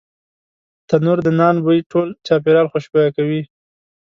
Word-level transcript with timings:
تنور 0.89 1.17
د 1.23 1.27
نان 1.39 1.55
بوی 1.63 1.79
ټول 1.91 2.07
چاپېریال 2.27 2.67
خوشبویه 2.71 3.09
کوي 3.17 3.41